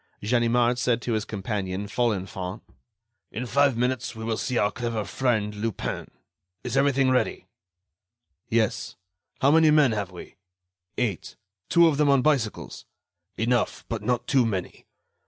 [0.23, 2.61] Ganimard said to his companion, Folenfant:
[3.31, 6.09] "In five minutes, we will see our clever friend Lupin.
[6.63, 7.45] Is everything ready?"
[8.49, 8.95] "Yes."
[9.41, 10.37] "How many men have we?"
[10.97, 12.85] "Eight—two of them on bicycles."
[13.37, 14.87] "Enough, but not too many.